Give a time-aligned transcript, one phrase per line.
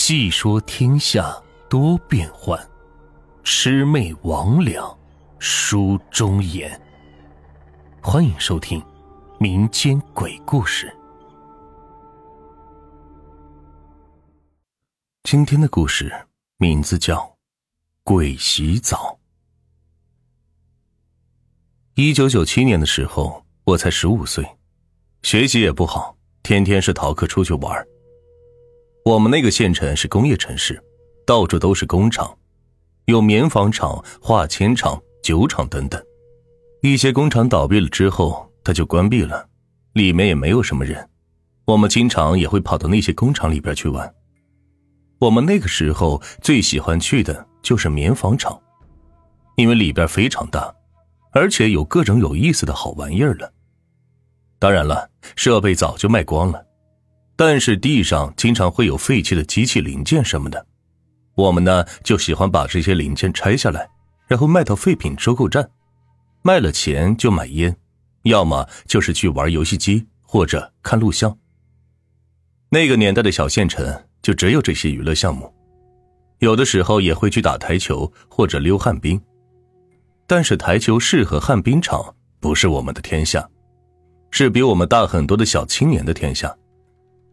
[0.00, 2.56] 细说天下多变幻，
[3.42, 4.96] 魑魅魍魉
[5.40, 6.80] 书中言。
[8.00, 8.80] 欢迎收听
[9.40, 10.96] 民间鬼故事。
[15.24, 16.10] 今天的故事
[16.58, 17.16] 名字叫
[18.04, 19.18] 《鬼洗澡》。
[22.00, 24.48] 一九九七年的时候，我才十五岁，
[25.22, 27.84] 学习也不好，天天是逃课出去玩。
[29.04, 30.82] 我们那个县城是工业城市，
[31.26, 32.36] 到处都是工厂，
[33.06, 36.02] 有棉纺厂、化纤厂、酒厂等等。
[36.82, 39.48] 一些工厂倒闭了之后，它就关闭了，
[39.94, 41.08] 里面也没有什么人。
[41.64, 44.14] 我们经常也会跑到那些工厂里边去玩。
[45.18, 48.60] 我们那个时候最喜欢去的就是棉纺厂，
[49.56, 50.72] 因为里边非常大，
[51.32, 53.52] 而且有各种有意思的好玩意儿了。
[54.58, 56.64] 当然了，设备早就卖光了。
[57.38, 60.66] 但是地上经常会有废弃的机器零件什么的，
[61.36, 63.88] 我们呢就喜欢把这些零件拆下来，
[64.26, 65.70] 然后卖到废品收购站，
[66.42, 67.76] 卖了钱就买烟，
[68.24, 71.38] 要么就是去玩游戏机或者看录像。
[72.70, 73.86] 那个年代的小县城
[74.20, 75.54] 就只有这些娱乐项目，
[76.40, 79.20] 有的时候也会去打台球或者溜旱冰，
[80.26, 83.48] 但是台球室和旱冰场不是我们的天下，
[84.32, 86.52] 是比我们大很多的小青年的天下。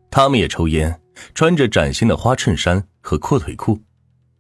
[0.10, 1.02] 他们也抽烟，
[1.34, 3.80] 穿着崭新的花衬衫和阔腿裤，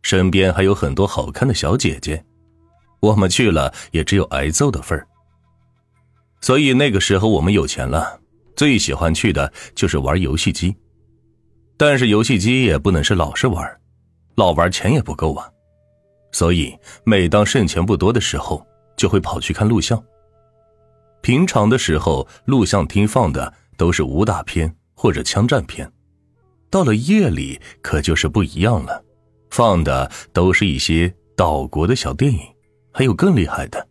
[0.01, 2.23] 身边还有很多好看的小姐姐。
[3.01, 5.07] 我们去了也只有挨揍的份儿。
[6.41, 8.19] 所以那个时候我们有钱了，
[8.55, 10.75] 最喜欢去的就是玩游戏机。
[11.77, 13.79] 但是游戏机也不能是老是玩，
[14.35, 15.49] 老玩钱也不够啊。
[16.31, 20.01] 所以每当剩钱不多的时候，就会跑去看录像。
[21.21, 24.73] 平常的时候，录像厅放的都是武打片。
[24.95, 25.91] 或者枪战片，
[26.69, 29.03] 到了夜里可就是不一样了，
[29.49, 32.39] 放的都是一些岛国的小电影，
[32.91, 33.87] 还有更厉害的。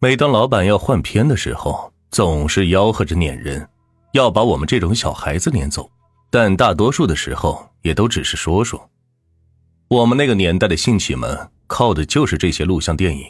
[0.00, 3.68] 每当老板要换片的时候，总是吆喝着撵人，
[4.12, 5.90] 要把我们这种小孩子撵走。
[6.30, 8.88] 但大多数的时候也都只是说说。
[9.88, 13.26] 我们那个年代的兴起们靠的就是这些录像电影，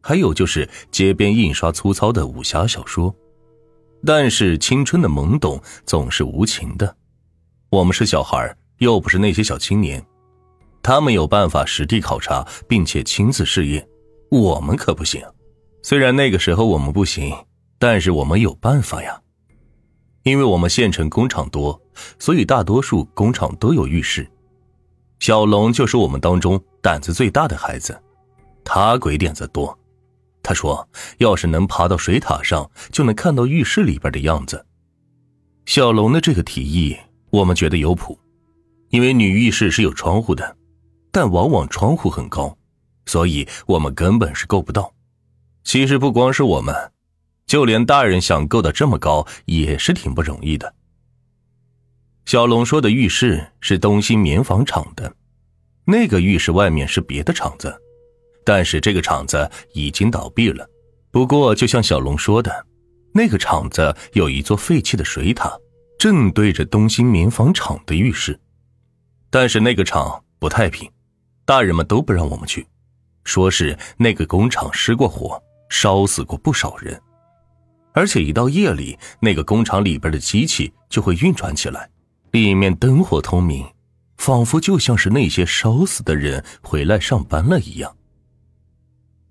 [0.00, 3.14] 还有就是街边印刷粗糙的武侠小说。
[4.04, 6.96] 但是青春的懵懂总是无情的，
[7.70, 10.04] 我们是小孩，又不是那些小青年，
[10.82, 13.86] 他们有办法实地考察并且亲自试验，
[14.30, 15.22] 我们可不行。
[15.82, 17.34] 虽然那个时候我们不行，
[17.78, 19.20] 但是我们有办法呀。
[20.24, 21.80] 因为我们县城工厂多，
[22.18, 24.28] 所以大多数工厂都有浴室。
[25.20, 27.96] 小龙就是我们当中胆子最大的孩子，
[28.64, 29.78] 他鬼点子多。
[30.46, 34.64] 他说：“要是能爬到水塔上，就能看到浴室里边的样子。”
[35.66, 36.96] 小龙的这个提议，
[37.30, 38.16] 我们觉得有谱，
[38.90, 40.56] 因为女浴室是有窗户的，
[41.10, 42.56] 但往往窗户很高，
[43.06, 44.94] 所以我们根本是够不到。
[45.64, 46.72] 其实不光是我们，
[47.44, 50.72] 就连大人想够到这么高，也是挺不容易的。
[52.24, 55.12] 小龙说的浴室是东兴棉纺厂的，
[55.84, 57.76] 那个浴室外面是别的厂子。
[58.46, 60.64] 但是这个厂子已经倒闭了。
[61.10, 62.64] 不过，就像小龙说的，
[63.12, 65.52] 那个厂子有一座废弃的水塔，
[65.98, 68.38] 正对着东兴棉纺厂的浴室。
[69.30, 70.88] 但是那个厂不太平，
[71.44, 72.64] 大人们都不让我们去，
[73.24, 77.02] 说是那个工厂失过火，烧死过不少人。
[77.92, 81.90] 而且一到夜里，那个工厂里边的机器就会运转起来，
[82.30, 83.66] 里面灯火通明，
[84.18, 87.95] 仿佛就像是那些烧死的人回来上班了一样。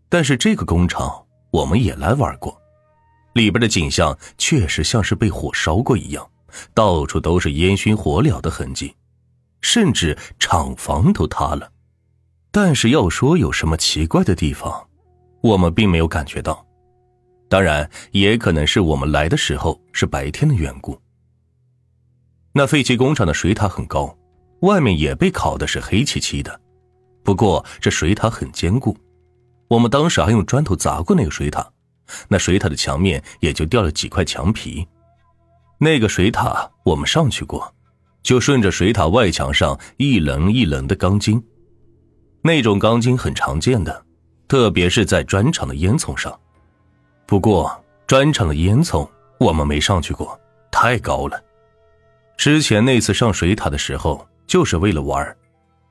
[0.10, 2.60] 但是这个工厂我们也来玩过，
[3.34, 6.28] 里边的景象确实像是被火烧过一样，
[6.74, 8.96] 到处都是烟熏火燎的痕迹，
[9.62, 11.72] 甚至厂房都塌了。
[12.52, 14.88] 但是要说有什么奇怪的地方，
[15.42, 16.66] 我们并没有感觉到。
[17.50, 21.00] 当然，也可能是我们来的时候是白天的缘故。
[22.54, 24.18] 那废弃工厂的水塔很高，
[24.62, 26.60] 外面也被烤的是黑漆漆的，
[27.24, 28.98] 不过这水塔很坚固。
[29.68, 31.68] 我们当时还用砖头砸过那个水塔，
[32.28, 34.88] 那水塔的墙面也就掉了几块墙皮。
[35.80, 37.74] 那个水塔我们上去过，
[38.22, 41.44] 就顺着水塔外墙上一棱一棱的钢筋，
[42.42, 44.06] 那种钢筋很常见的，
[44.48, 46.40] 特别是在砖厂的烟囱上。
[47.26, 49.10] 不过砖厂的烟囱
[49.40, 50.40] 我们没上去过，
[50.72, 51.44] 太高了。
[52.38, 55.36] 之前那次上水塔的时候就是为了玩，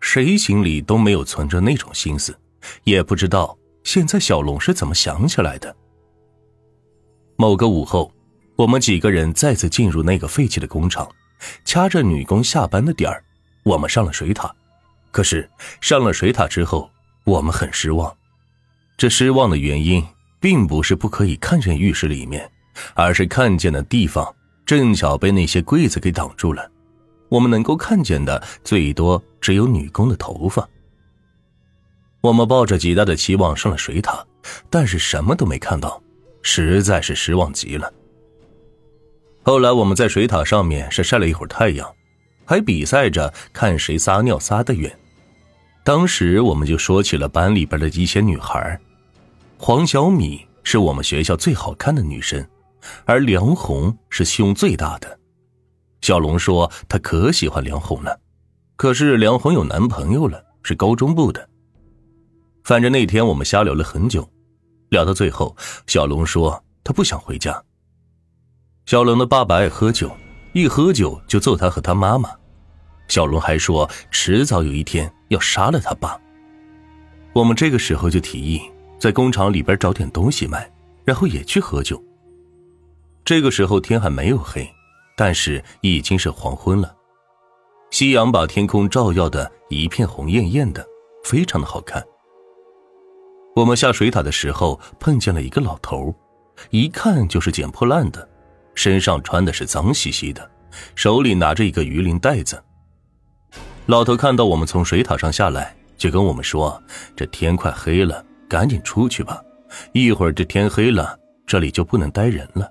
[0.01, 2.39] 谁心里都没有存着那种心思，
[2.85, 3.57] 也不知道。
[3.85, 5.75] 现在小龙是怎么想起来的？
[7.37, 8.11] 某个午后，
[8.57, 11.09] 我们几个人再次进入那个废弃的工厂，
[11.65, 13.23] 掐着女工下班的点儿，
[13.63, 14.53] 我们上了水塔。
[15.13, 15.49] 可是
[15.81, 16.91] 上了水塔之后，
[17.25, 18.13] 我们很失望。
[18.97, 20.05] 这失望的原因，
[20.41, 22.51] 并不是不可以看见浴室里面，
[22.95, 24.35] 而是看见的地方
[24.65, 26.69] 正巧被那些柜子给挡住了。
[27.29, 30.69] 我们能够看见的最多只有女工的头发。
[32.25, 34.25] 我们抱着极大的期望上了水塔，
[34.71, 36.03] 但是什么都没看到，
[36.41, 37.93] 实在是失望极了。
[39.43, 41.87] 后来我们在水塔上面是晒了一会儿太阳，
[42.47, 44.91] 还比赛着看谁撒尿撒得远。
[45.85, 48.81] 当时我们就说起了班里边的一些女孩，
[49.59, 52.43] 黄小米是我们学校最好看的女生，
[53.05, 55.19] 而梁红是胸最大的。
[56.01, 58.19] 小龙说他可喜欢梁红了，
[58.77, 61.51] 可是梁红有男朋友了，是高中部的。
[62.65, 64.27] 反正那天我们瞎聊了很久，
[64.89, 65.55] 聊到最后，
[65.87, 67.63] 小龙说他不想回家。
[68.87, 70.11] 小龙的爸爸爱喝酒，
[70.55, 72.31] 一喝酒就揍他和他妈妈。
[73.09, 76.19] 小龙还说，迟早有一天要杀了他爸。
[77.35, 78.63] 我们这个时候就提议
[78.99, 80.73] 在工厂里边找点东西卖，
[81.05, 82.03] 然后也去喝酒。
[83.27, 84.67] 这个时候天还没有黑，
[85.19, 86.97] 但是已经是黄昏了，
[87.91, 90.83] 夕阳把天空照耀的一片红艳艳的，
[91.25, 92.03] 非常的好看。
[93.55, 96.13] 我们下水塔的时候碰见了一个老头，
[96.71, 98.29] 一看就是捡破烂的，
[98.75, 100.51] 身上穿的是脏兮兮的，
[100.97, 102.61] 手里拿着一个鱼鳞袋子。
[103.87, 106.83] 老头看到我们从水塔上下来，就跟我们说
[107.15, 109.41] ：“这天快黑了，赶紧出去吧，
[109.93, 111.17] 一会儿这天黑了，
[111.47, 112.69] 这里就不能待人了。”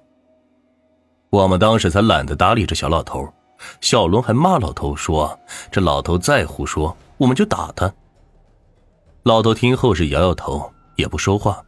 [1.31, 3.25] 我们当时才懒得搭理这小老头，
[3.79, 5.39] 小龙还骂老头说
[5.71, 7.89] ：“这老头再胡说，我们就打他。”
[9.23, 11.63] 老头听后是摇摇头，也不说话，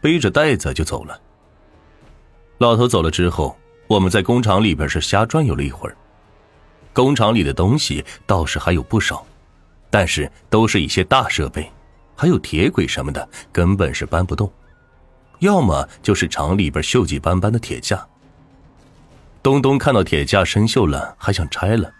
[0.00, 1.20] 背着袋子就走了。
[2.58, 3.56] 老头走了之后，
[3.86, 5.96] 我们在工厂里边是瞎转悠了一会儿。
[6.92, 9.24] 工厂里的东西倒是还有不少，
[9.88, 11.70] 但是都是一些大设备，
[12.16, 14.52] 还有铁轨什么的，根本是搬不动。
[15.38, 18.06] 要么就是厂里边锈迹斑斑的铁架。
[19.42, 21.90] 东东看到铁架生锈了，还想拆了，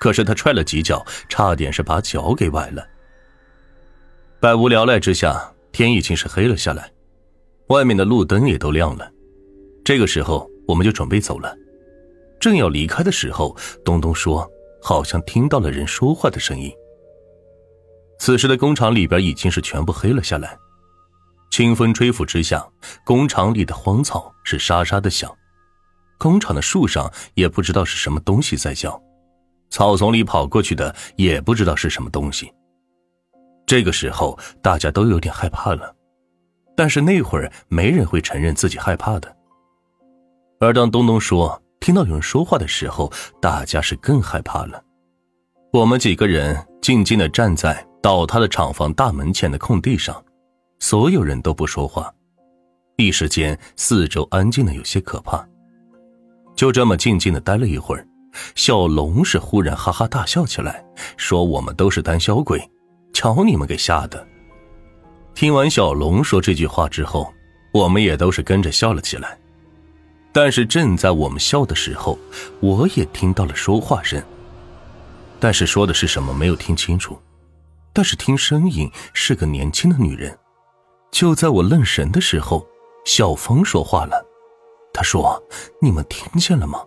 [0.00, 2.84] 可是他踹了几脚，差点是把脚给崴了。
[4.40, 6.88] 百无聊赖之下，天已经是黑了下来，
[7.66, 9.10] 外面的路灯也都亮了。
[9.84, 11.52] 这个时候，我们就准备走了。
[12.38, 14.48] 正要离开的时候，东东说
[14.80, 16.72] ：“好像听到了人说话的声音。”
[18.20, 20.56] 此时的工厂里边已经是全部黑了下来，
[21.50, 22.64] 清风吹拂之下，
[23.04, 25.28] 工厂里的荒草是沙沙的响，
[26.18, 29.02] 工厂的树上也不知道是什么东西在叫，
[29.70, 32.52] 草丛里跑过去的也不知道是什么东西。
[33.66, 35.94] 这个时候大家都有点害怕了，
[36.76, 39.36] 但是那会儿没人会承认自己害怕的。
[40.60, 41.60] 而当东东说。
[41.80, 43.12] 听到有人说话的时候，
[43.42, 44.82] 大家是更害怕了。
[45.70, 50.24] 我们几个人静静的站在倒塌的厂房大门前的空地上，
[50.80, 52.10] 所有人都不说话。
[52.96, 55.46] 一时间，四周安静的有些可怕。
[56.56, 58.08] 就这么静静的待了一会儿，
[58.54, 60.82] 小龙是忽然哈哈大笑起来，
[61.18, 62.66] 说：“我们都是胆小鬼，
[63.14, 64.28] 瞧你们给吓的。”
[65.34, 67.32] 听完小龙说这句话之后，
[67.72, 69.38] 我们也都是跟着笑了起来。
[70.32, 72.18] 但是正在我们笑的时候，
[72.60, 74.22] 我也听到了说话声。
[75.40, 77.18] 但是说的是什么没有听清楚，
[77.92, 80.36] 但是听声音是个年轻的女人。
[81.10, 82.66] 就在我愣神的时候，
[83.04, 84.24] 小峰说话了，
[84.92, 85.40] 他说
[85.80, 86.84] ：“你们听见了吗？”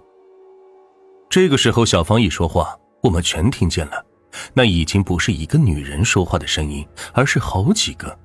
[1.30, 4.06] 这个时候，小芳一说话，我们全听见了。
[4.53, 8.17] 那已经不是一个女人说话的声音，而是好几个。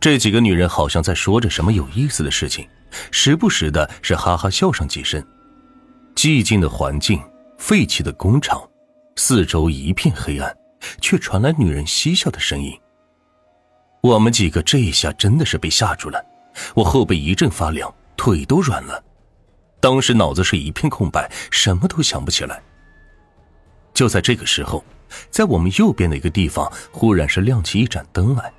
[0.00, 2.68] 这几个女人好像在说着什么有意思的事情。
[3.10, 5.20] 时不时的是哈哈笑上几声，
[6.14, 7.20] 寂静的环境，
[7.58, 8.62] 废弃的工厂，
[9.16, 10.56] 四周一片黑暗，
[11.00, 12.72] 却传来女人嬉笑的声音。
[14.00, 16.24] 我们几个这一下真的是被吓住了，
[16.74, 19.02] 我后背一阵发凉，腿都软了，
[19.80, 22.62] 当时脑子是一片空白，什么都想不起来。
[23.92, 24.84] 就在这个时候，
[25.30, 28.52] 在我们右边的一个地方，忽然是亮起一盏灯来，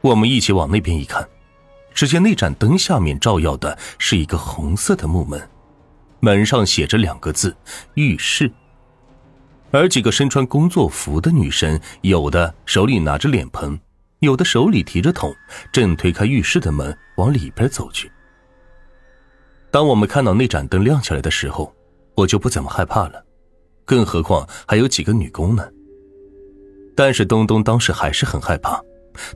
[0.00, 1.26] 我们一起往那边一看。
[1.94, 5.48] 只见那盏灯下面照耀的是一个红色的木门，
[6.20, 7.56] 门上写着两个字
[7.94, 8.52] “浴室”。
[9.72, 13.78] 而几个身穿工作服的女生，有的手里拿着脸盆，
[14.20, 15.34] 有的手里提着桶，
[15.72, 18.10] 正推开浴室的门往里边走去。
[19.70, 21.74] 当我们看到那盏灯亮起来的时候，
[22.14, 23.24] 我就不怎么害怕了，
[23.86, 25.66] 更何况还有几个女工呢？
[26.94, 28.78] 但是东东当时还是很害怕，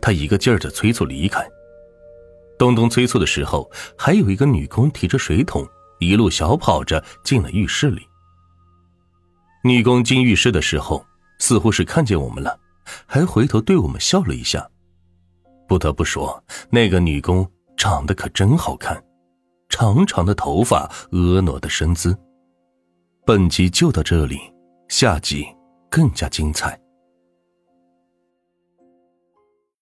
[0.02, 1.46] 他一个劲儿的催促离开。
[2.58, 5.66] 东东催促的时候，还有一个女工提着水桶，
[5.98, 8.02] 一路小跑着进了浴室里。
[9.62, 11.04] 女工进浴室的时候，
[11.38, 12.58] 似乎是看见我们了，
[13.06, 14.68] 还回头对我们笑了一下。
[15.68, 19.00] 不得不说，那个女工长得可真好看，
[19.68, 22.16] 长长的头发，婀娜的身姿。
[23.26, 24.40] 本集就到这里
[24.88, 25.46] 下集
[25.90, 26.78] 更加精彩。